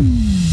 [0.00, 0.49] Mm.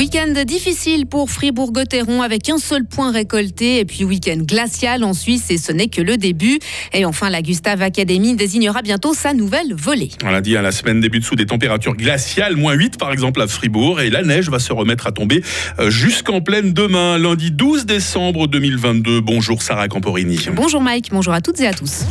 [0.00, 5.50] Week-end difficile pour Fribourg-Gotteron avec un seul point récolté et puis week-end glacial en Suisse
[5.50, 6.58] et ce n'est que le début.
[6.94, 10.08] Et enfin, la Gustave Academy désignera bientôt sa nouvelle volée.
[10.24, 13.42] On l'a dit, à la semaine débute sous des températures glaciales, moins 8 par exemple
[13.42, 15.42] à Fribourg et la neige va se remettre à tomber
[15.78, 19.20] euh, jusqu'en pleine demain, lundi 12 décembre 2022.
[19.20, 20.40] Bonjour Sarah Camporini.
[20.54, 22.06] Bonjour Mike, bonjour à toutes et à tous.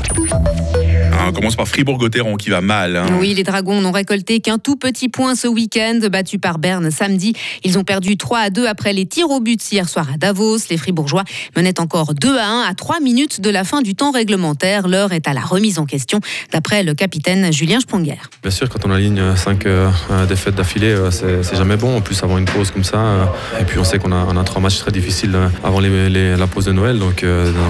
[1.28, 2.96] On commence par Fribourg-Gotteron qui va mal.
[2.96, 3.06] Hein.
[3.20, 7.34] Oui, les Dragons n'ont récolté qu'un tout petit point ce week-end, battu par Berne samedi.
[7.64, 10.58] Ils ont perdu 3 à 2 après les tirs au but hier soir à Davos.
[10.70, 11.24] Les Fribourgeois
[11.56, 14.88] menaient encore 2 à 1 à 3 minutes de la fin du temps réglementaire.
[14.88, 16.20] L'heure est à la remise en question,
[16.52, 18.18] d'après le capitaine Julien Sponger.
[18.42, 21.98] Bien sûr, quand on aligne 5 euh, euh, défaites d'affilée, euh, c'est jamais bon.
[21.98, 23.34] En plus, avant une pause comme ça.
[23.60, 26.66] Et puis, on sait qu'on a, on a trois matchs très difficiles avant la pause
[26.66, 27.00] de Noël.
[27.00, 27.26] Donc,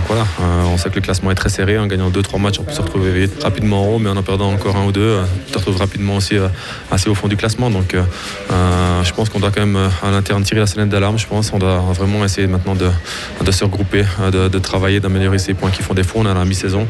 [0.08, 0.26] voilà,
[0.72, 1.78] on sait que le classement est très serré.
[1.80, 4.52] En gagnant 2-3 matchs, on peut se retrouver rapidement en haut, mais en en perdant
[4.52, 6.50] encore un ou deux, euh, tu te retrouves rapidement aussi euh,
[6.92, 7.70] assez au fond du classement.
[7.70, 8.04] Donc euh,
[9.04, 11.18] je pense qu'on doit quand même à l'interne tirer la sonnette d'alarme.
[11.18, 15.72] Je pense qu'on doit vraiment essayer maintenant de, se regrouper, de, travailler, d'améliorer ces points
[15.72, 16.20] qui font défaut.
[16.20, 16.88] On a la mi-saison.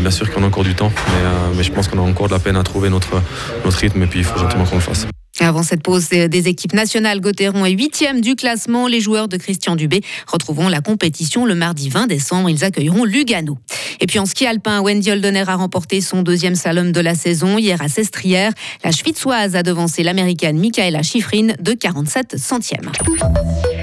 [0.00, 2.32] bien sûr qu'on a encore du temps, mais, mais je pense qu'on a encore de
[2.32, 3.22] la peine à trouver notre,
[3.64, 5.06] notre rythme et puis il faut gentiment qu'on le fasse.
[5.44, 8.86] Avant cette pause des équipes nationales, Gauthieron est huitième du classement.
[8.86, 12.48] Les joueurs de Christian Dubé retrouveront la compétition le mardi 20 décembre.
[12.48, 13.58] Ils accueilleront Lugano.
[14.00, 17.58] Et puis en ski alpin, Wendy Holdener a remporté son deuxième slalom de la saison
[17.58, 18.52] hier à Sestrière.
[18.84, 22.92] La Schwitzoise a devancé l'américaine Michaela Schifrin de 47 centièmes.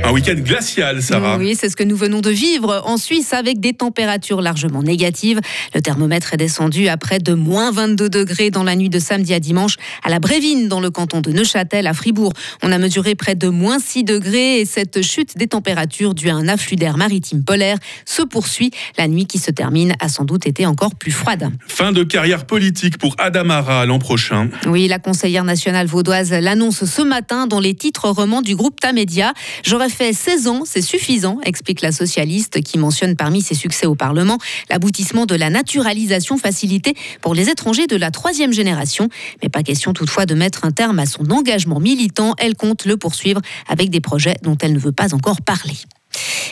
[0.04, 1.38] Un week-end glacial, Sarah.
[1.38, 5.40] Oui, c'est ce que nous venons de vivre en Suisse avec des températures largement négatives.
[5.76, 9.34] Le thermomètre est descendu à près de moins 22 degrés dans la nuit de samedi
[9.34, 12.34] à dimanche à la Brévine, dans le canton de Neuchâtel, à Fribourg.
[12.64, 16.36] On a mesuré près de moins 6 degrés et cette chute des températures due à
[16.36, 18.72] un afflux d'air maritime polaire se poursuit.
[18.98, 21.52] La nuit qui se termine a sans doute été encore plus froide.
[21.68, 24.50] Fin de carrière politique pour Adamara l'an prochain.
[24.66, 29.34] Oui, la conseillère nationale vaudoise l'annonce ce matin dans les titres romans du groupe Tamedia.
[29.64, 33.96] J'aurais fait 16 ans, c'est suffisant, explique la socialiste qui mentionne parmi ses succès au
[33.96, 34.38] Parlement
[34.70, 39.10] l'aboutissement de la naturalisation facilitée pour les étrangers de la troisième génération.
[39.42, 42.34] Mais pas question toutefois de mettre un terme à son engagement militant.
[42.38, 45.78] Elle compte le poursuivre avec des projets dont elle ne veut pas encore parler.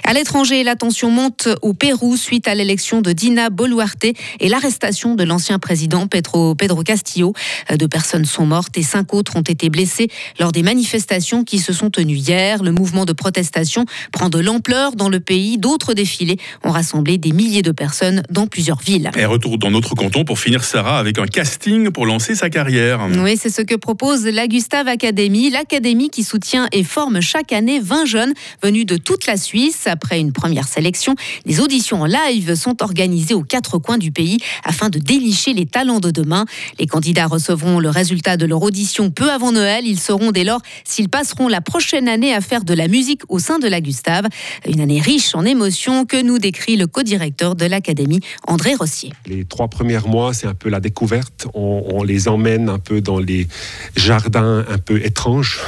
[0.08, 4.06] À l'étranger, la tension monte au Pérou suite à l'élection de Dina Boluarte
[4.40, 7.34] et l'arrestation de l'ancien président Pedro, Pedro Castillo.
[7.78, 10.08] Deux personnes sont mortes et cinq autres ont été blessées
[10.40, 12.64] lors des manifestations qui se sont tenues hier.
[12.64, 15.58] Le mouvement de protestation prend de l'ampleur dans le pays.
[15.58, 19.12] D'autres défilés ont rassemblé des milliers de personnes dans plusieurs villes.
[19.18, 23.06] Et retour dans notre canton pour finir Sarah avec un casting pour lancer sa carrière.
[23.18, 27.82] Oui, c'est ce que propose la Gustave Academy, l'académie qui soutient et forme chaque année
[27.82, 29.88] 20 jeunes venus de toute la Suisse.
[29.88, 31.16] Après une première sélection,
[31.46, 35.66] des auditions en live sont organisées aux quatre coins du pays afin de dénicher les
[35.66, 36.44] talents de demain.
[36.80, 39.86] Les candidats recevront le résultat de leur audition peu avant Noël.
[39.86, 43.40] Ils sauront dès lors s'ils passeront la prochaine année à faire de la musique au
[43.40, 44.26] sein de la Gustave.
[44.68, 49.14] Une année riche en émotions que nous décrit le co-directeur de l'Académie, André Rossier.
[49.28, 51.48] Les trois premiers mois, c'est un peu la découverte.
[51.54, 53.48] On, les emmène un peu dans les
[53.96, 55.60] jardins un peu étranges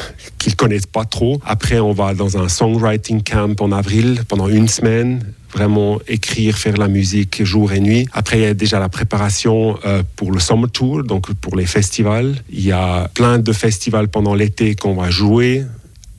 [0.60, 1.40] connaissent pas trop.
[1.46, 6.76] Après, on va dans un songwriting camp en avril pendant une semaine vraiment écrire, faire
[6.78, 8.06] la musique jour et nuit.
[8.12, 11.66] Après, il y a déjà la préparation euh, pour le Summer Tour, donc pour les
[11.66, 12.36] festivals.
[12.52, 15.64] Il y a plein de festivals pendant l'été qu'on va jouer.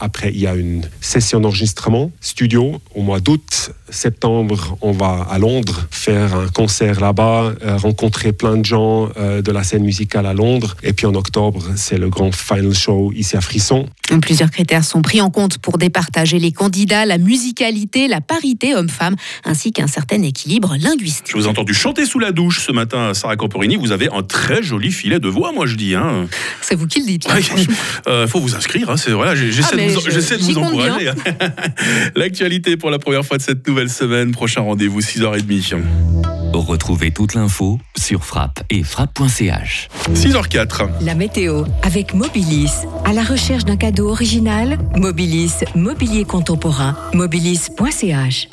[0.01, 3.73] Après, il y a une session d'enregistrement studio au mois d'août.
[3.91, 9.43] Septembre, on va à Londres faire un concert là-bas, euh, rencontrer plein de gens euh,
[9.43, 10.77] de la scène musicale à Londres.
[10.83, 13.87] Et puis en octobre, c'est le grand final show ici à Frisson.
[14.23, 19.15] Plusieurs critères sont pris en compte pour départager les candidats, la musicalité, la parité homme-femme,
[19.45, 21.27] ainsi qu'un certain équilibre linguistique.
[21.29, 23.77] Je vous ai entendu chanter sous la douche ce matin, Sarah Camporini.
[23.77, 25.95] Vous avez un très joli filet de voix, moi je dis.
[25.95, 26.27] Hein.
[26.61, 27.29] C'est vous qui le dites.
[27.57, 27.67] Il
[28.09, 28.91] euh, faut vous inscrire.
[28.91, 31.11] Hein, voilà, j'essaie de J'essaie de vous encourager.
[32.17, 34.33] L'actualité pour la première fois de cette nouvelle semaine.
[34.33, 35.83] Prochain rendez-vous, 6h30.
[36.53, 39.89] Retrouvez toute l'info sur frappe et frappe.ch.
[40.15, 40.89] 6h04.
[41.03, 42.73] La météo avec Mobilis.
[43.05, 48.49] À la recherche d'un cadeau original, Mobilis, mobilier contemporain, mobilis.ch.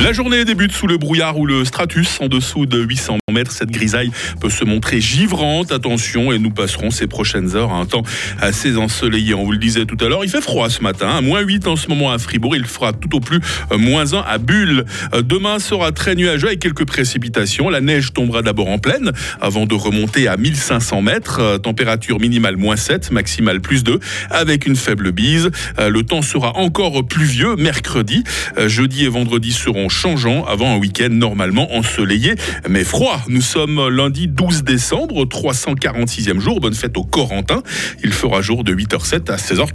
[0.00, 3.50] La journée débute sous le brouillard ou le stratus en dessous de 800 mètres.
[3.50, 5.72] Cette grisaille peut se montrer givrante.
[5.72, 8.04] Attention, et nous passerons ces prochaines heures à un temps
[8.40, 9.34] assez ensoleillé.
[9.34, 11.08] On vous le disait tout à l'heure, il fait froid ce matin.
[11.08, 12.54] À moins 8 en ce moment à Fribourg.
[12.54, 13.40] Il fera tout au plus
[13.72, 14.84] euh, moins 1 à Bulle.
[15.14, 17.68] Euh, demain sera très nuageux avec quelques précipitations.
[17.68, 19.10] La neige tombera d'abord en pleine
[19.40, 21.40] avant de remonter à 1500 mètres.
[21.40, 23.98] Euh, température minimale moins 7, maximale plus 2
[24.30, 25.50] avec une faible bise.
[25.78, 28.22] Le temps sera encore pluvieux mercredi.
[28.66, 32.34] Jeudi et vendredi seront changeant avant un week-end normalement ensoleillé
[32.68, 33.20] mais froid.
[33.28, 36.60] Nous sommes lundi 12 décembre, 346e jour.
[36.60, 37.62] Bonne fête au Corentin.
[38.02, 39.66] Il fera jour de 8h07 à 16h.